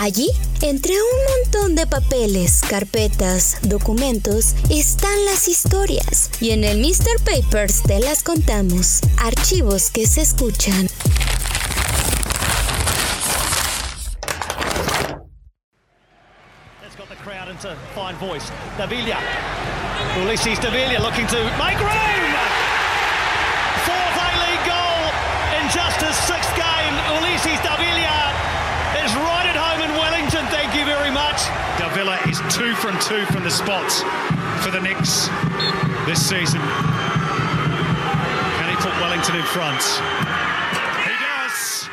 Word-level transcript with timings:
Allí, 0.00 0.30
entre 0.62 0.94
un 0.94 1.42
montón 1.42 1.74
de 1.74 1.86
papeles, 1.86 2.62
carpetas, 2.66 3.58
documentos, 3.62 4.54
están 4.70 5.24
las 5.26 5.46
historias. 5.46 6.30
Y 6.40 6.52
en 6.52 6.64
el 6.64 6.78
Mr. 6.78 7.22
Papers 7.22 7.82
te 7.82 8.00
las 8.00 8.22
contamos. 8.22 9.00
Archivos 9.18 9.90
que 9.90 10.06
se 10.06 10.22
escuchan. 10.22 10.88
Fine 18.10 18.28
voice. 18.28 18.50
Davila. 18.76 19.18
Ulysses 20.18 20.58
Davila 20.58 20.98
looking 21.00 21.26
to 21.26 21.38
make 21.58 21.78
room. 21.78 22.22
Fourth 23.86 24.16
A-League 24.18 24.66
goal 24.66 25.02
in 25.58 25.64
just 25.70 26.00
his 26.00 26.16
sixth 26.26 26.54
game. 26.56 26.94
Ulysses 27.20 27.60
Davila 27.62 28.34
is 29.04 29.14
right 29.14 29.46
at 29.46 29.56
home 29.56 29.82
in 29.82 29.90
Wellington. 29.94 30.46
Thank 30.50 30.74
you 30.74 30.84
very 30.84 31.10
much. 31.10 31.38
Davila 31.78 32.18
is 32.28 32.40
two 32.54 32.74
from 32.76 32.98
two 33.00 33.24
from 33.26 33.44
the 33.44 33.50
spots 33.50 34.02
for 34.64 34.70
the 34.70 34.80
Knicks 34.80 35.28
this 36.06 36.20
season. 36.26 36.60
Can 38.58 38.68
he 38.70 38.76
put 38.76 38.92
Wellington 39.00 39.36
in 39.36 39.44
front? 39.44 39.82
He 41.06 41.14
does. 41.14 41.88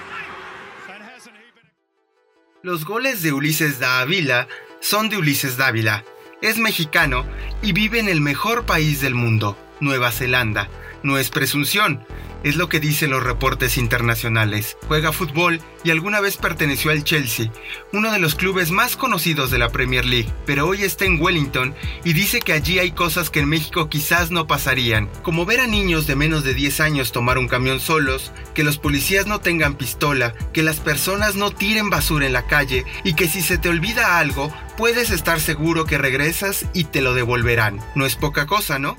And 0.89 1.03
hasn't 1.03 1.35
he 1.35 1.51
been... 1.53 2.71
Los 2.71 2.83
goles 2.83 3.21
de 3.21 3.31
Ulises 3.31 3.79
Dávila 3.79 4.47
son 4.79 5.09
de 5.09 5.17
Ulises 5.17 5.57
Dávila. 5.57 6.03
Es 6.41 6.57
mexicano 6.57 7.25
y 7.61 7.73
vive 7.73 7.99
en 7.99 8.09
el 8.09 8.21
mejor 8.21 8.65
país 8.65 9.01
del 9.01 9.15
mundo, 9.15 9.57
Nueva 9.79 10.11
Zelanda. 10.11 10.69
No 11.03 11.17
es 11.17 11.29
presunción, 11.29 12.05
es 12.47 12.55
lo 12.55 12.69
que 12.69 12.79
dicen 12.79 13.11
los 13.11 13.23
reportes 13.23 13.77
internacionales. 13.77 14.77
Juega 14.87 15.11
fútbol 15.11 15.59
y 15.83 15.91
alguna 15.91 16.21
vez 16.21 16.37
perteneció 16.37 16.91
al 16.91 17.03
Chelsea, 17.03 17.51
uno 17.93 18.11
de 18.11 18.19
los 18.19 18.35
clubes 18.35 18.71
más 18.71 18.95
conocidos 18.95 19.51
de 19.51 19.57
la 19.57 19.69
Premier 19.69 20.05
League, 20.05 20.31
pero 20.45 20.67
hoy 20.67 20.83
está 20.83 21.05
en 21.05 21.21
Wellington 21.21 21.75
y 22.03 22.13
dice 22.13 22.39
que 22.39 22.53
allí 22.53 22.79
hay 22.79 22.91
cosas 22.91 23.29
que 23.29 23.39
en 23.39 23.49
México 23.49 23.89
quizás 23.89 24.31
no 24.31 24.47
pasarían, 24.47 25.09
como 25.23 25.45
ver 25.45 25.59
a 25.59 25.67
niños 25.67 26.07
de 26.07 26.15
menos 26.15 26.43
de 26.43 26.53
10 26.53 26.79
años 26.79 27.11
tomar 27.11 27.37
un 27.37 27.47
camión 27.47 27.79
solos, 27.79 28.31
que 28.53 28.63
los 28.63 28.77
policías 28.77 29.27
no 29.27 29.39
tengan 29.39 29.75
pistola, 29.75 30.33
que 30.53 30.63
las 30.63 30.79
personas 30.79 31.35
no 31.35 31.51
tiren 31.51 31.89
basura 31.89 32.25
en 32.25 32.33
la 32.33 32.47
calle 32.47 32.85
y 33.03 33.13
que 33.13 33.27
si 33.27 33.41
se 33.41 33.57
te 33.57 33.69
olvida 33.69 34.19
algo, 34.19 34.53
puedes 34.77 35.09
estar 35.09 35.39
seguro 35.39 35.85
que 35.85 35.97
regresas 35.97 36.65
y 36.73 36.85
te 36.85 37.01
lo 37.01 37.13
devolverán. 37.13 37.79
No 37.95 38.05
es 38.05 38.15
poca 38.15 38.45
cosa, 38.45 38.79
¿no? 38.79 38.95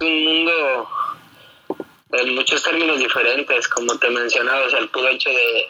un 0.00 0.24
mundo 0.24 0.88
en 2.12 2.34
muchos 2.34 2.62
términos 2.62 2.98
diferentes, 2.98 3.68
como 3.68 3.96
te 3.98 4.10
mencionaba, 4.10 4.66
o 4.66 4.70
sea, 4.70 4.80
el 4.80 4.88
puro 4.88 5.08
hecho 5.08 5.30
de, 5.30 5.68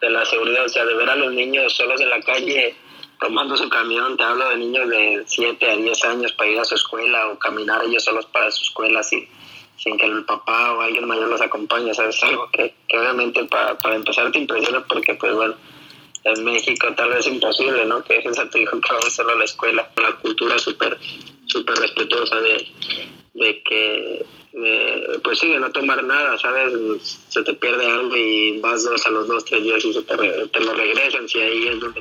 de 0.00 0.10
la 0.10 0.24
seguridad, 0.26 0.64
o 0.64 0.68
sea, 0.68 0.84
de 0.84 0.94
ver 0.94 1.08
a 1.08 1.16
los 1.16 1.32
niños 1.32 1.72
solos 1.74 2.00
en 2.00 2.10
la 2.10 2.20
calle 2.20 2.74
tomando 3.20 3.56
su 3.56 3.68
camión, 3.68 4.16
te 4.16 4.24
hablo 4.24 4.48
de 4.50 4.56
niños 4.56 4.88
de 4.88 5.22
7 5.26 5.70
a 5.70 5.76
10 5.76 6.04
años 6.04 6.32
para 6.32 6.50
ir 6.50 6.58
a 6.58 6.64
su 6.64 6.74
escuela 6.74 7.28
o 7.28 7.38
caminar 7.38 7.84
ellos 7.84 8.02
solos 8.02 8.26
para 8.26 8.50
su 8.50 8.64
escuela 8.64 9.02
sin, 9.02 9.28
sin 9.76 9.96
que 9.96 10.06
el 10.06 10.24
papá 10.24 10.72
o 10.72 10.80
alguien 10.80 11.06
mayor 11.06 11.28
los 11.28 11.40
acompañe, 11.40 11.92
o 11.92 11.94
sea, 11.94 12.08
es 12.08 12.22
algo 12.24 12.50
que, 12.50 12.74
que 12.88 12.98
obviamente 12.98 13.44
para, 13.44 13.78
para 13.78 13.94
empezar 13.94 14.30
te 14.32 14.38
impresiona 14.38 14.84
porque 14.84 15.14
pues 15.14 15.34
bueno, 15.34 15.54
en 16.24 16.44
México 16.44 16.88
tal 16.96 17.10
vez 17.10 17.20
es 17.20 17.32
imposible, 17.32 17.84
¿no? 17.84 18.02
Que 18.02 18.14
dejes 18.14 18.38
a 18.38 18.48
tu 18.48 18.58
hijo 18.58 18.80
que 18.80 18.92
vaya 18.92 19.10
solo 19.10 19.32
a 19.32 19.36
la 19.36 19.44
escuela. 19.44 19.90
Una 19.96 20.12
cultura 20.16 20.58
súper 20.58 20.96
súper 21.46 21.76
respetuosa 21.76 22.40
de, 22.40 22.68
de 23.34 23.62
que, 23.62 24.26
pues 25.24 25.38
sí, 25.38 25.48
de 25.48 25.60
no 25.60 25.70
tomar 25.70 26.04
nada, 26.04 26.38
¿sabes? 26.38 27.20
Se 27.28 27.42
te 27.42 27.54
pierde 27.54 27.86
algo 27.86 28.16
y 28.16 28.60
vas 28.60 28.84
dos 28.84 29.04
a 29.06 29.10
los 29.10 29.26
dos, 29.26 29.44
tres 29.44 29.62
días 29.62 29.84
y 29.84 29.92
se 29.92 30.02
te, 30.02 30.60
lo 30.60 30.74
regresan, 30.74 31.28
si 31.28 31.40
ahí 31.40 31.68
es 31.68 31.80
donde. 31.80 32.00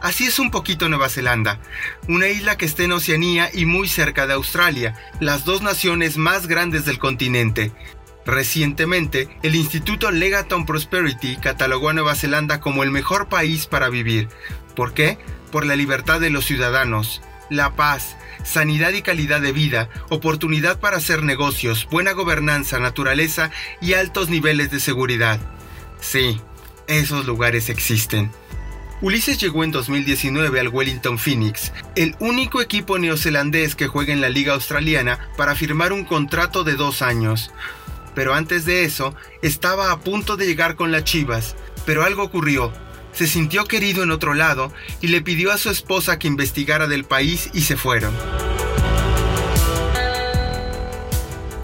Así 0.00 0.24
es 0.24 0.38
un 0.38 0.50
poquito 0.50 0.88
Nueva 0.88 1.08
Zelanda, 1.08 1.60
una 2.08 2.28
isla 2.28 2.56
que 2.56 2.66
está 2.66 2.84
en 2.84 2.92
Oceanía 2.92 3.50
y 3.52 3.66
muy 3.66 3.88
cerca 3.88 4.28
de 4.28 4.34
Australia, 4.34 4.94
las 5.20 5.44
dos 5.44 5.60
naciones 5.60 6.16
más 6.16 6.46
grandes 6.46 6.84
del 6.84 6.98
continente. 6.98 7.72
Recientemente, 8.24 9.28
el 9.42 9.54
Instituto 9.54 10.10
Legaton 10.10 10.66
Prosperity 10.66 11.36
catalogó 11.38 11.88
a 11.88 11.94
Nueva 11.94 12.14
Zelanda 12.14 12.60
como 12.60 12.82
el 12.82 12.90
mejor 12.90 13.28
país 13.28 13.66
para 13.66 13.88
vivir. 13.88 14.28
¿Por 14.76 14.92
qué? 14.92 15.18
Por 15.50 15.64
la 15.64 15.74
libertad 15.74 16.20
de 16.20 16.30
los 16.30 16.44
ciudadanos, 16.44 17.22
la 17.50 17.74
paz, 17.74 18.16
sanidad 18.44 18.92
y 18.92 19.02
calidad 19.02 19.40
de 19.40 19.52
vida, 19.52 19.88
oportunidad 20.08 20.80
para 20.80 20.96
hacer 20.96 21.22
negocios, 21.22 21.88
buena 21.90 22.12
gobernanza, 22.12 22.78
naturaleza 22.78 23.50
y 23.80 23.94
altos 23.94 24.28
niveles 24.28 24.70
de 24.70 24.80
seguridad. 24.80 25.40
Sí, 26.00 26.40
esos 26.86 27.26
lugares 27.26 27.68
existen. 27.68 28.30
Ulises 29.00 29.38
llegó 29.38 29.62
en 29.62 29.70
2019 29.70 30.58
al 30.58 30.68
Wellington 30.68 31.18
Phoenix, 31.18 31.72
el 31.94 32.16
único 32.18 32.60
equipo 32.60 32.98
neozelandés 32.98 33.76
que 33.76 33.86
juega 33.86 34.12
en 34.12 34.20
la 34.20 34.28
Liga 34.28 34.54
Australiana 34.54 35.28
para 35.36 35.54
firmar 35.54 35.92
un 35.92 36.04
contrato 36.04 36.64
de 36.64 36.74
dos 36.74 37.00
años. 37.00 37.52
Pero 38.16 38.34
antes 38.34 38.64
de 38.64 38.82
eso, 38.82 39.14
estaba 39.40 39.92
a 39.92 40.00
punto 40.00 40.36
de 40.36 40.46
llegar 40.46 40.74
con 40.74 40.90
las 40.90 41.04
Chivas, 41.04 41.54
pero 41.86 42.02
algo 42.02 42.24
ocurrió. 42.24 42.72
Se 43.18 43.26
sintió 43.26 43.64
querido 43.64 44.04
en 44.04 44.12
otro 44.12 44.32
lado 44.32 44.72
y 45.00 45.08
le 45.08 45.20
pidió 45.20 45.50
a 45.50 45.58
su 45.58 45.70
esposa 45.70 46.20
que 46.20 46.28
investigara 46.28 46.86
del 46.86 47.02
país 47.02 47.50
y 47.52 47.62
se 47.62 47.76
fueron. 47.76 48.14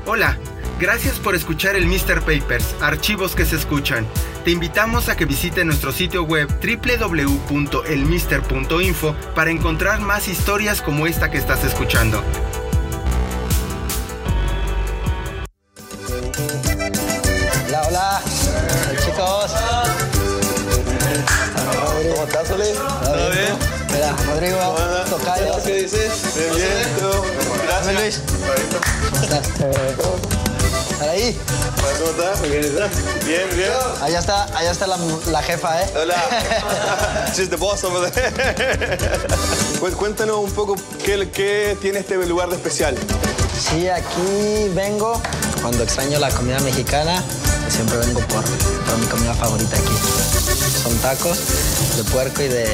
Hola, 0.04 0.36
gracias 0.80 1.20
por 1.20 1.36
escuchar 1.36 1.76
el 1.76 1.86
Mr. 1.86 2.22
Papers, 2.22 2.74
archivos 2.80 3.36
que 3.36 3.44
se 3.44 3.54
escuchan. 3.54 4.04
Te 4.44 4.50
invitamos 4.50 5.08
a 5.08 5.16
que 5.16 5.26
visite 5.26 5.64
nuestro 5.64 5.92
sitio 5.92 6.24
web 6.24 6.48
www.elmister.info 6.60 9.14
para 9.36 9.52
encontrar 9.52 10.00
más 10.00 10.26
historias 10.26 10.82
como 10.82 11.06
esta 11.06 11.30
que 11.30 11.38
estás 11.38 11.62
escuchando. 11.62 12.24
¿Cómo 22.54 22.62
estás, 22.62 23.08
Oli? 23.08 23.14
¿Todo 23.18 23.30
bien? 23.30 23.58
Mira, 23.92 24.16
Rodrigo, 24.26 24.58
Tocayo. 25.10 25.62
¿Qué 25.64 25.74
dices? 25.82 26.12
Bien, 26.36 26.54
bien. 26.54 26.88
Gracias. 27.66 27.94
Luis. 27.94 28.20
¿Cómo 29.10 29.22
estás? 29.22 29.48
¿Están 30.92 31.08
ahí? 31.08 31.38
¿Cómo 31.98 32.10
estás? 32.10 32.42
Bien, 33.24 33.48
bien. 33.56 33.70
Allá 34.02 34.18
está, 34.20 34.44
allá 34.56 34.70
está 34.70 34.86
la, 34.86 34.96
la 35.30 35.42
jefa, 35.42 35.82
¿eh? 35.82 35.90
Hola. 36.00 36.14
She's 37.34 37.50
the 37.50 37.56
boss 37.56 37.82
over 37.84 38.08
there. 38.10 38.98
Cu- 39.80 39.90
Cuéntanos 39.96 40.38
un 40.38 40.52
poco 40.52 40.76
qué, 41.04 41.28
qué 41.30 41.76
tiene 41.80 41.98
este 42.00 42.16
lugar 42.26 42.48
de 42.50 42.56
especial. 42.56 42.96
Sí, 43.60 43.88
aquí 43.88 44.68
vengo 44.74 45.20
cuando 45.62 45.82
extraño 45.82 46.18
la 46.20 46.30
comida 46.30 46.60
mexicana. 46.60 47.22
Siempre 47.74 47.96
vengo 47.96 48.20
por, 48.20 48.44
por 48.44 48.98
mi 48.98 49.06
comida 49.06 49.34
favorita 49.34 49.76
aquí. 49.76 49.94
Son 50.84 50.96
tacos 50.98 51.38
de 51.96 52.04
puerco 52.04 52.42
y 52.42 52.46
de 52.46 52.66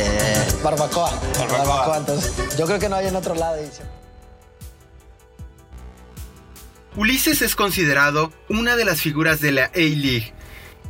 barbacoa. 0.62 1.10
Barbacoa. 1.38 1.96
entonces, 1.96 2.32
yo 2.58 2.66
creo 2.66 2.78
que 2.78 2.90
no 2.90 2.96
hay 2.96 3.06
en 3.06 3.16
otro 3.16 3.34
lado. 3.34 3.56
Ulises 6.96 7.40
es 7.40 7.56
considerado 7.56 8.30
una 8.50 8.76
de 8.76 8.84
las 8.84 9.00
figuras 9.00 9.40
de 9.40 9.52
la 9.52 9.64
A-League. 9.74 10.34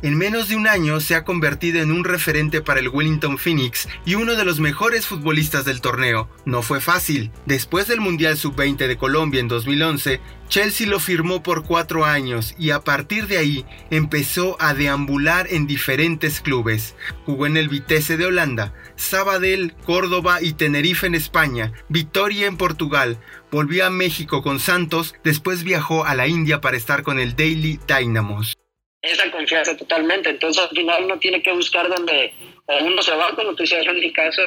En 0.03 0.17
menos 0.17 0.47
de 0.47 0.55
un 0.55 0.67
año 0.67 0.99
se 0.99 1.13
ha 1.13 1.23
convertido 1.23 1.79
en 1.79 1.91
un 1.91 2.03
referente 2.03 2.61
para 2.61 2.79
el 2.79 2.89
Wellington 2.89 3.37
Phoenix 3.37 3.87
y 4.03 4.15
uno 4.15 4.33
de 4.33 4.43
los 4.43 4.59
mejores 4.59 5.05
futbolistas 5.05 5.63
del 5.63 5.79
torneo. 5.79 6.27
No 6.43 6.63
fue 6.63 6.81
fácil. 6.81 7.29
Después 7.45 7.87
del 7.87 8.01
Mundial 8.01 8.35
Sub-20 8.35 8.87
de 8.87 8.97
Colombia 8.97 9.39
en 9.39 9.47
2011, 9.47 10.19
Chelsea 10.49 10.87
lo 10.87 10.99
firmó 10.99 11.43
por 11.43 11.63
cuatro 11.63 12.03
años 12.03 12.55
y 12.57 12.71
a 12.71 12.79
partir 12.79 13.27
de 13.27 13.37
ahí 13.37 13.65
empezó 13.91 14.57
a 14.59 14.73
deambular 14.73 15.45
en 15.51 15.67
diferentes 15.67 16.41
clubes. 16.41 16.95
Jugó 17.27 17.45
en 17.45 17.55
el 17.55 17.69
Vitesse 17.69 18.17
de 18.17 18.25
Holanda, 18.25 18.73
Sabadell, 18.95 19.75
Córdoba 19.85 20.41
y 20.41 20.53
Tenerife 20.53 21.05
en 21.05 21.13
España, 21.13 21.73
Vitoria 21.89 22.47
en 22.47 22.57
Portugal, 22.57 23.19
volvió 23.51 23.85
a 23.85 23.91
México 23.91 24.41
con 24.41 24.59
Santos, 24.59 25.13
después 25.23 25.63
viajó 25.63 26.05
a 26.05 26.15
la 26.15 26.27
India 26.27 26.59
para 26.59 26.75
estar 26.75 27.03
con 27.03 27.19
el 27.19 27.35
Daily 27.35 27.79
Dynamos. 27.87 28.60
Esa 29.01 29.31
confianza 29.31 29.75
totalmente. 29.75 30.29
Entonces 30.29 30.63
al 30.63 30.75
final 30.75 31.05
uno 31.05 31.19
tiene 31.19 31.41
que 31.41 31.51
buscar 31.51 31.89
donde 31.89 32.33
o 32.65 32.83
uno 32.83 33.01
se 33.01 33.15
va, 33.15 33.35
como 33.35 33.55
tú 33.55 33.63
decías 33.63 33.85
en 33.85 33.99
mi 33.99 34.13
caso, 34.13 34.43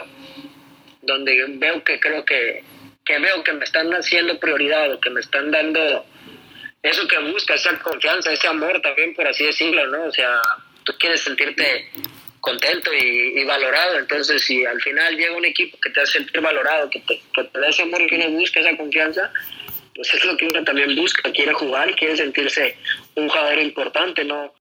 donde 1.03 1.45
veo 1.49 1.83
que 1.85 2.01
creo 2.01 2.25
que, 2.25 2.65
que 3.05 3.19
veo 3.19 3.43
que 3.43 3.53
me 3.53 3.65
están 3.65 3.93
haciendo 3.93 4.39
prioridad 4.39 4.93
o 4.93 5.01
que 5.01 5.11
me 5.11 5.21
están 5.21 5.51
dando 5.51 6.07
eso 6.83 7.09
que 7.09 7.19
busca, 7.19 7.55
esa 7.55 7.79
confianza, 7.79 8.33
ese 8.33 8.47
amor 8.47 8.81
también, 8.83 9.15
por 9.15 9.27
así 9.27 9.45
decirlo, 9.45 9.87
¿no? 9.87 10.05
O 10.05 10.13
sea, 10.13 10.39
tú 10.85 10.93
quieres 10.99 11.23
sentirte 11.23 11.91
contento 12.41 12.93
y, 12.93 13.43
valorado. 13.45 13.99
Entonces, 13.99 14.43
si 14.43 14.67
al 14.67 14.81
final 14.83 15.17
llega 15.17 15.35
un 15.35 15.47
equipo 15.47 15.79
que 15.81 15.89
te 15.91 16.03
hace 16.03 16.19
sentir 16.19 16.43
valorado, 16.43 16.91
que 16.91 17.01
te, 17.01 17.23
que 17.35 17.45
te 17.45 17.59
da 17.59 17.69
ese 17.69 17.83
amor 17.83 18.07
que 18.07 18.17
uno 18.17 18.29
busca, 18.39 18.61
esa 18.61 18.77
confianza, 18.77 19.33
pues 19.95 20.13
es 20.13 20.25
lo 20.27 20.37
que 20.37 20.47
uno 20.47 20.63
también 20.63 20.95
busca, 20.95 21.33
quiere 21.33 21.55
jugar 21.55 21.89
y 21.89 21.95
quiere 21.95 22.17
sentirse 22.19 22.77
un 23.17 23.29
jugador 23.29 23.59
importante, 23.59 24.25
¿no? 24.25 24.53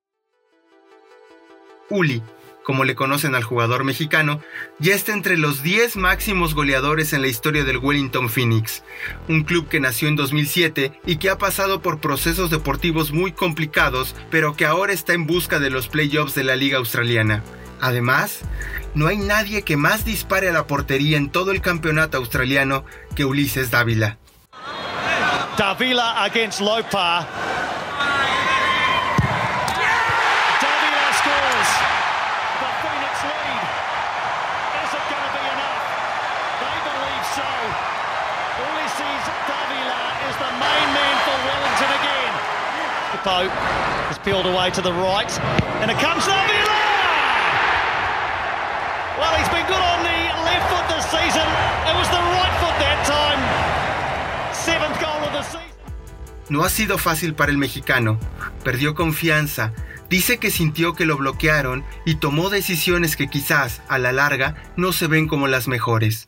Uli, 1.89 2.21
como 2.63 2.85
le 2.85 2.95
conocen 2.95 3.35
al 3.35 3.43
jugador 3.43 3.83
mexicano, 3.83 4.41
ya 4.79 4.95
está 4.95 5.13
entre 5.13 5.37
los 5.37 5.63
10 5.63 5.97
máximos 5.97 6.55
goleadores 6.55 7.13
en 7.13 7.21
la 7.21 7.27
historia 7.27 7.63
del 7.63 7.77
Wellington 7.77 8.29
Phoenix, 8.29 8.83
un 9.27 9.43
club 9.43 9.67
que 9.67 9.79
nació 9.79 10.07
en 10.07 10.15
2007 10.15 10.93
y 11.05 11.17
que 11.17 11.29
ha 11.29 11.37
pasado 11.37 11.81
por 11.81 11.99
procesos 11.99 12.49
deportivos 12.49 13.11
muy 13.11 13.33
complicados, 13.33 14.15
pero 14.31 14.55
que 14.55 14.65
ahora 14.65 14.93
está 14.93 15.13
en 15.13 15.27
busca 15.27 15.59
de 15.59 15.69
los 15.69 15.87
playoffs 15.87 16.35
de 16.35 16.43
la 16.43 16.55
Liga 16.55 16.77
Australiana. 16.77 17.43
Además, 17.81 18.41
no 18.95 19.07
hay 19.07 19.17
nadie 19.17 19.63
que 19.63 19.75
más 19.75 20.05
dispare 20.05 20.47
a 20.47 20.53
la 20.53 20.67
portería 20.67 21.17
en 21.17 21.29
todo 21.29 21.51
el 21.51 21.61
campeonato 21.61 22.17
australiano 22.17 22.85
que 23.15 23.25
Ulises 23.25 23.71
Dávila. 23.71 24.17
Davila 25.57 26.23
against 26.23 26.61
Lopa. 26.61 27.27
Is 40.33 40.39
the 40.39 40.51
main 40.57 40.89
man 40.97 41.15
for 41.25 41.37
Wellington 41.45 41.91
again. 42.01 42.33
The 43.13 43.21
Pope 43.21 43.53
is 44.09 44.17
peeled 44.25 44.47
away 44.47 44.71
to 44.71 44.81
the 44.81 44.91
right. 44.91 45.29
And 45.81 45.91
it 45.91 45.97
comes 45.99 46.25
Davila! 46.25 46.79
Well, 49.19 49.33
he's 49.37 49.49
been 49.49 49.67
good 49.67 49.83
on 49.93 49.99
the 50.01 50.19
left 50.49 50.65
foot 50.71 50.85
this 50.89 51.05
season. 51.05 51.47
It 51.85 51.95
was 52.01 52.09
the 52.09 52.23
right 52.33 52.53
foot 52.61 52.75
that 52.81 52.99
time. 53.05 53.41
Seventh 54.55 54.99
goal 54.99 55.21
of 55.21 55.33
the 55.33 55.43
season. 55.43 55.69
No 56.49 56.63
ha 56.63 56.69
sido 56.69 56.97
fácil 56.97 57.35
para 57.35 57.51
el 57.51 57.59
mexicano. 57.59 58.17
Perdió 58.63 58.95
confianza. 58.95 59.71
Dice 60.09 60.39
que 60.39 60.49
sintió 60.49 60.95
que 60.95 61.05
lo 61.05 61.17
bloquearon 61.17 61.85
y 62.07 62.15
tomó 62.15 62.49
decisiones 62.49 63.15
que 63.15 63.27
quizás, 63.27 63.83
a 63.87 63.99
la 63.99 64.11
larga, 64.11 64.55
no 64.77 64.93
se 64.93 65.05
ven 65.05 65.27
como 65.27 65.47
las 65.47 65.67
mejores. 65.67 66.27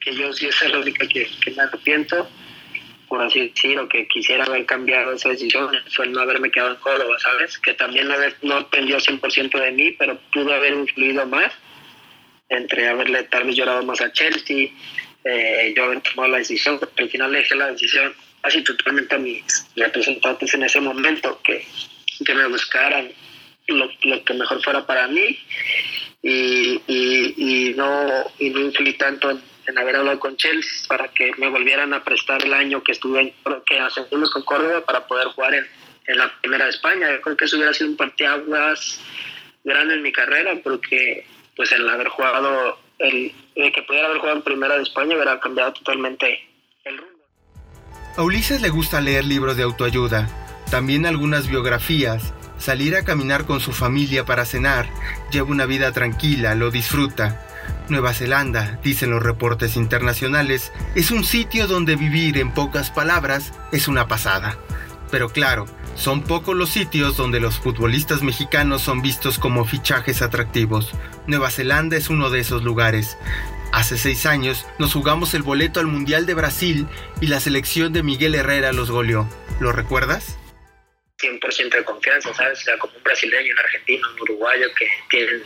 Que 0.00 0.16
yo 0.16 0.32
sí 0.32 0.46
es 0.46 0.72
la 0.72 0.78
única 0.78 1.06
que, 1.06 1.30
que 1.44 1.50
me 1.50 1.62
arrepiento, 1.62 2.26
por 3.12 3.20
así 3.20 3.50
decirlo, 3.50 3.86
que 3.90 4.08
quisiera 4.08 4.44
haber 4.44 4.64
cambiado 4.64 5.12
esa 5.12 5.28
decisión, 5.28 5.70
fue 5.94 6.06
el 6.06 6.12
no 6.12 6.22
haberme 6.22 6.50
quedado 6.50 6.70
en 6.70 6.80
Córdoba, 6.80 7.14
¿sabes? 7.18 7.58
Que 7.58 7.74
también 7.74 8.08
no, 8.08 8.14
no 8.40 8.60
dependió 8.60 8.96
100% 8.96 9.50
de 9.60 9.70
mí, 9.70 9.90
pero 9.98 10.18
pudo 10.32 10.54
haber 10.54 10.72
influido 10.72 11.26
más 11.26 11.52
entre 12.48 12.88
haberle 12.88 13.24
tal 13.24 13.44
vez 13.44 13.54
llorado 13.54 13.82
más 13.82 14.00
a 14.00 14.10
Chelsea, 14.14 14.70
eh, 15.24 15.74
yo 15.76 15.84
haber 15.84 16.00
tomado 16.00 16.30
la 16.30 16.38
decisión, 16.38 16.78
porque 16.78 17.02
al 17.02 17.10
final 17.10 17.32
dejé 17.32 17.54
la 17.54 17.72
decisión 17.72 18.14
casi 18.40 18.64
totalmente 18.64 19.14
a 19.14 19.18
mis 19.18 19.44
representantes 19.76 20.54
en 20.54 20.62
ese 20.62 20.80
momento, 20.80 21.38
que, 21.44 21.66
que 22.24 22.34
me 22.34 22.48
buscaran 22.48 23.12
lo, 23.66 23.90
lo, 24.04 24.24
que 24.24 24.32
mejor 24.32 24.62
fuera 24.64 24.86
para 24.86 25.06
mí 25.08 25.38
y, 26.22 26.80
y, 26.86 27.34
y 27.36 27.74
no, 27.74 28.32
y 28.38 28.48
no 28.48 28.60
influí 28.60 28.94
tanto 28.94 29.32
en, 29.32 29.51
en, 29.66 29.78
haber 29.78 29.96
hablado 29.96 30.18
con 30.18 30.36
Chelsea 30.36 30.86
para 30.88 31.08
que 31.08 31.32
me 31.38 31.48
volvieran 31.48 31.92
a 31.94 32.02
prestar 32.02 32.42
el 32.44 32.54
año 32.54 32.82
que 32.82 32.92
estuve 32.92 33.20
en, 33.20 33.34
que 33.66 33.80
hacemos 33.80 34.30
con 34.30 34.42
Córdoba 34.42 34.84
para 34.84 35.06
poder 35.06 35.28
jugar 35.28 35.54
en, 35.54 35.66
en 36.06 36.18
la 36.18 36.32
primera 36.40 36.64
de 36.64 36.70
España. 36.70 37.10
Yo 37.10 37.20
creo 37.20 37.36
que 37.36 37.44
eso 37.44 37.56
hubiera 37.56 37.72
sido 37.72 37.90
un 37.90 37.96
parteaguas 37.96 39.00
grande 39.64 39.94
en 39.94 40.02
mi 40.02 40.12
carrera 40.12 40.54
porque 40.62 41.26
pues 41.56 41.72
el 41.72 41.88
haber 41.88 42.08
jugado, 42.08 42.78
el, 42.98 43.32
el 43.54 43.72
que 43.72 43.82
pudiera 43.82 44.06
haber 44.06 44.18
jugado 44.18 44.38
en 44.38 44.44
primera 44.44 44.76
de 44.76 44.82
España 44.82 45.14
hubiera 45.14 45.38
cambiado 45.40 45.72
totalmente 45.72 46.48
el 46.84 46.98
rumbo. 46.98 47.12
A 48.16 48.22
Ulises 48.22 48.60
le 48.60 48.68
gusta 48.68 49.00
leer 49.00 49.24
libros 49.24 49.56
de 49.56 49.62
autoayuda, 49.62 50.28
también 50.70 51.06
algunas 51.06 51.48
biografías, 51.48 52.34
salir 52.58 52.94
a 52.94 53.04
caminar 53.04 53.46
con 53.46 53.60
su 53.60 53.72
familia 53.72 54.24
para 54.24 54.44
cenar, 54.44 54.86
lleva 55.30 55.48
una 55.48 55.66
vida 55.66 55.92
tranquila, 55.92 56.54
lo 56.54 56.70
disfruta. 56.70 57.51
Nueva 57.88 58.14
Zelanda, 58.14 58.78
dicen 58.82 59.10
los 59.10 59.22
reportes 59.22 59.76
internacionales, 59.76 60.72
es 60.94 61.10
un 61.10 61.24
sitio 61.24 61.66
donde 61.66 61.96
vivir 61.96 62.38
en 62.38 62.52
pocas 62.52 62.90
palabras 62.90 63.52
es 63.72 63.88
una 63.88 64.08
pasada. 64.08 64.56
Pero 65.10 65.28
claro, 65.28 65.66
son 65.94 66.22
pocos 66.22 66.56
los 66.56 66.70
sitios 66.70 67.16
donde 67.16 67.38
los 67.38 67.58
futbolistas 67.58 68.22
mexicanos 68.22 68.82
son 68.82 69.02
vistos 69.02 69.38
como 69.38 69.64
fichajes 69.64 70.22
atractivos. 70.22 70.92
Nueva 71.26 71.50
Zelanda 71.50 71.96
es 71.96 72.08
uno 72.08 72.30
de 72.30 72.40
esos 72.40 72.62
lugares. 72.62 73.18
Hace 73.72 73.98
seis 73.98 74.26
años 74.26 74.66
nos 74.78 74.92
jugamos 74.92 75.34
el 75.34 75.42
boleto 75.42 75.80
al 75.80 75.86
Mundial 75.86 76.26
de 76.26 76.34
Brasil 76.34 76.86
y 77.20 77.26
la 77.26 77.40
selección 77.40 77.92
de 77.92 78.02
Miguel 78.02 78.34
Herrera 78.34 78.72
los 78.72 78.90
goleó. 78.90 79.28
¿Lo 79.60 79.72
recuerdas? 79.72 80.38
100% 81.18 81.76
de 81.76 81.84
confianza, 81.84 82.34
¿sabes? 82.34 82.60
O 82.60 82.62
sea, 82.62 82.78
como 82.78 82.94
un 82.96 83.02
brasileño, 83.02 83.52
un 83.52 83.58
argentino, 83.60 84.08
un 84.14 84.20
uruguayo 84.22 84.66
que 84.76 84.88
tienen 85.08 85.42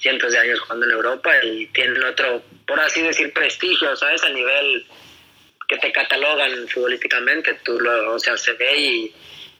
cientos 0.00 0.32
de 0.32 0.38
años 0.38 0.60
jugando 0.60 0.86
en 0.86 0.92
Europa 0.92 1.30
y 1.44 1.66
tienen 1.68 2.02
otro, 2.02 2.42
por 2.66 2.80
así 2.80 3.02
decir, 3.02 3.32
prestigio, 3.32 3.94
¿sabes? 3.96 4.22
A 4.24 4.28
nivel 4.30 4.86
que 5.68 5.78
te 5.78 5.92
catalogan 5.92 6.68
futbolísticamente, 6.68 7.54
tú 7.64 7.78
lo, 7.80 8.14
o 8.14 8.18
sea, 8.18 8.36
se 8.36 8.52
ve 8.54 8.78
y, 8.78 9.14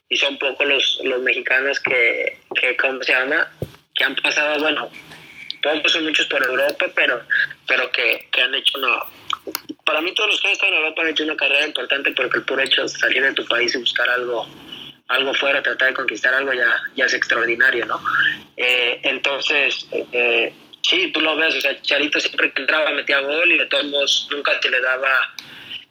y 0.09 0.17
son 0.17 0.37
pocos 0.37 0.67
los, 0.67 0.99
los 1.03 1.21
mexicanos 1.21 1.79
que, 1.79 2.37
que, 2.59 2.77
¿cómo 2.77 3.01
se 3.03 3.13
llama? 3.13 3.51
Que 3.95 4.03
han 4.03 4.15
pasado, 4.15 4.59
bueno, 4.59 4.89
pocos 5.61 5.91
son 5.91 6.03
muchos 6.03 6.27
por 6.27 6.43
Europa, 6.43 6.85
pero, 6.95 7.21
pero 7.67 7.91
que, 7.91 8.27
que 8.31 8.41
han 8.41 8.53
hecho 8.53 8.77
una... 8.77 8.99
Para 9.85 10.01
mí 10.01 10.13
todos 10.13 10.31
los 10.31 10.41
que 10.41 10.51
están 10.51 10.69
en 10.69 10.75
Europa 10.75 11.01
han 11.01 11.09
hecho 11.09 11.23
una 11.23 11.35
carrera 11.35 11.65
importante 11.65 12.11
porque 12.11 12.37
el 12.37 12.43
puro 12.43 12.61
hecho 12.61 12.83
de 12.83 12.89
salir 12.89 13.23
de 13.23 13.33
tu 13.33 13.45
país 13.45 13.73
y 13.75 13.79
buscar 13.79 14.09
algo 14.09 14.47
algo 15.07 15.33
fuera, 15.33 15.61
tratar 15.61 15.89
de 15.89 15.93
conquistar 15.93 16.33
algo 16.33 16.53
ya, 16.53 16.81
ya 16.95 17.05
es 17.05 17.13
extraordinario, 17.13 17.85
¿no? 17.85 18.01
Eh, 18.55 18.99
entonces, 19.03 19.87
eh, 20.11 20.53
sí, 20.81 21.11
tú 21.11 21.21
lo 21.21 21.35
ves, 21.35 21.55
o 21.55 21.61
sea, 21.61 21.81
Charito 21.81 22.19
siempre 22.19 22.51
que 22.51 22.61
entraba 22.61 22.91
metía 22.91 23.19
gol 23.19 23.51
y 23.51 23.57
de 23.57 23.65
todos 23.65 23.85
modos 23.85 24.27
nunca 24.31 24.59
te 24.59 24.69
le 24.69 24.79
daba 24.79 25.33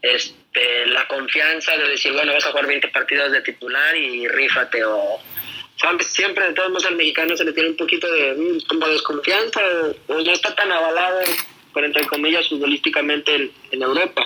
este, 0.01 0.87
la 0.87 1.07
confianza 1.07 1.77
de 1.77 1.89
decir, 1.89 2.13
bueno, 2.13 2.33
vas 2.33 2.47
a 2.47 2.51
jugar 2.51 2.67
20 2.67 2.89
partidos 2.89 3.33
de 3.33 3.41
titular 3.41 3.97
y 3.97 4.29
rífate 4.29 4.85
o... 4.85 5.21
¿sabes? 5.77 6.07
Siempre 6.07 6.47
de 6.47 6.55
todos 6.55 6.71
modos 6.71 6.87
al 6.87 6.97
mexicano 6.97 7.37
se 7.37 7.45
le 7.45 7.53
tiene 7.53 7.71
un 7.71 7.77
poquito 7.77 8.11
de 8.11 8.35
mm, 8.35 8.79
desconfianza 8.91 9.61
o, 10.07 10.15
no 10.15 10.33
está 10.33 10.55
tan 10.55 10.71
avalado, 10.71 11.21
por 11.73 11.85
entre 11.85 12.07
comillas, 12.07 12.49
futbolísticamente 12.49 13.35
en, 13.35 13.53
en 13.73 13.83
Europa. 13.83 14.23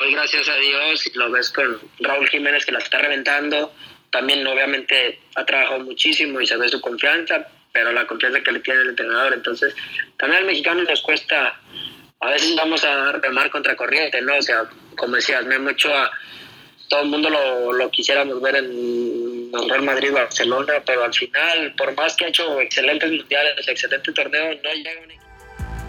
Hoy 0.00 0.12
gracias 0.12 0.48
a 0.48 0.56
Dios 0.56 1.10
lo 1.14 1.30
ves 1.30 1.50
con 1.50 1.80
Raúl 2.00 2.28
Jiménez 2.28 2.66
que 2.66 2.72
la 2.72 2.80
está 2.80 2.98
reventando, 2.98 3.72
también 4.10 4.46
obviamente 4.46 5.20
ha 5.34 5.44
trabajado 5.44 5.80
muchísimo 5.80 6.40
y 6.40 6.46
se 6.46 6.56
ve 6.56 6.68
su 6.68 6.80
confianza, 6.80 7.48
pero 7.74 7.92
la 7.92 8.06
confianza 8.06 8.40
que 8.40 8.52
le 8.52 8.60
tiene 8.60 8.82
el 8.82 8.90
entrenador. 8.90 9.34
Entonces, 9.34 9.74
también 10.16 10.42
al 10.42 10.46
mexicano 10.46 10.84
nos 10.84 11.02
cuesta, 11.02 11.60
a 12.20 12.30
veces 12.30 12.54
vamos 12.56 12.84
a 12.84 13.12
remar 13.12 13.50
contra 13.50 13.74
corriente, 13.74 14.22
¿no? 14.22 14.36
O 14.38 14.42
sea, 14.42 14.62
como 14.96 15.16
decías, 15.16 15.44
me 15.44 15.58
mucho 15.58 15.92
a 15.92 16.08
todo 16.88 17.02
el 17.02 17.08
mundo 17.08 17.28
lo, 17.28 17.72
lo 17.72 17.90
quisiéramos 17.90 18.40
ver 18.40 18.56
en 18.56 19.50
Real 19.68 19.82
Madrid 19.82 20.12
Barcelona, 20.12 20.74
pero 20.86 21.02
al 21.02 21.12
final, 21.12 21.74
por 21.76 21.94
más 21.96 22.14
que 22.14 22.26
ha 22.26 22.28
hecho 22.28 22.60
excelentes 22.60 23.10
mundiales, 23.10 23.66
excelente 23.66 24.12
torneo, 24.12 24.54
no 24.62 24.72
llega. 24.72 24.90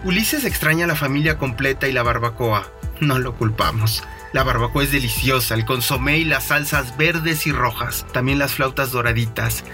Ulises 0.04 0.44
extraña 0.44 0.86
a 0.86 0.88
la 0.88 0.96
familia 0.96 1.38
completa 1.38 1.86
y 1.86 1.92
la 1.92 2.02
barbacoa. 2.02 2.68
No 3.00 3.18
lo 3.18 3.36
culpamos. 3.36 4.02
La 4.32 4.42
barbacoa 4.42 4.82
es 4.82 4.92
deliciosa, 4.92 5.54
el 5.54 5.64
consomé 5.64 6.18
y 6.18 6.24
las 6.24 6.48
salsas 6.48 6.96
verdes 6.96 7.46
y 7.46 7.52
rojas, 7.52 8.06
también 8.12 8.38
las 8.38 8.54
flautas 8.54 8.90
doraditas. 8.90 9.64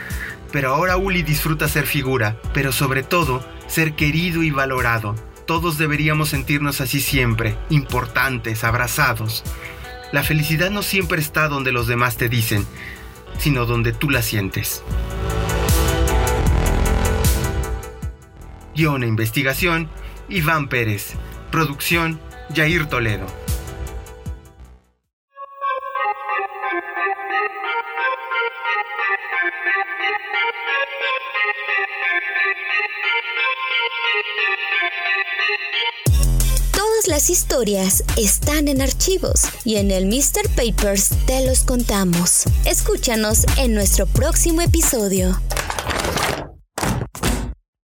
Pero 0.53 0.75
ahora 0.75 0.99
Uli 0.99 1.23
disfruta 1.23 1.67
ser 1.67 1.87
figura, 1.87 2.37
pero 2.53 2.73
sobre 2.73 3.03
todo 3.03 3.45
ser 3.67 3.95
querido 3.95 4.43
y 4.43 4.51
valorado. 4.51 5.15
Todos 5.47 5.79
deberíamos 5.79 6.29
sentirnos 6.29 6.81
así 6.81 7.01
siempre, 7.01 7.57
importantes, 7.71 8.63
abrazados. 8.63 9.43
La 10.13 10.23
felicidad 10.23 10.71
no 10.71 10.83
siempre 10.83 11.21
está 11.21 11.49
donde 11.49 11.73
los 11.73 11.87
demás 11.87 12.19
te 12.19 12.29
dicen, 12.29 12.67
sino 13.39 13.65
donde 13.65 13.93
tú 13.93 14.11
la 14.11 14.21
sientes. 14.21 14.85
Guión 18.75 19.03
e 19.03 19.07
investigación, 19.07 19.89
Iván 20.29 20.69
Pérez. 20.69 21.15
Producción, 21.51 22.21
Jair 22.55 22.87
Toledo. 22.87 23.27
Todas 36.73 37.09
las 37.09 37.31
historias 37.31 38.05
están 38.17 38.69
en 38.69 38.81
archivos 38.81 39.43
y 39.65 39.77
en 39.77 39.91
el 39.91 40.07
Mr. 40.07 40.49
Papers 40.55 41.11
te 41.27 41.45
los 41.47 41.61
contamos. 41.65 42.45
Escúchanos 42.65 43.45
en 43.59 43.75
nuestro 43.75 44.07
próximo 44.07 44.61
episodio. 44.61 45.41